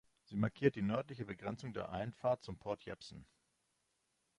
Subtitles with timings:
[0.23, 3.27] Sie markiert die nördliche Begrenzung der Einfahrt zum Port Jebsen.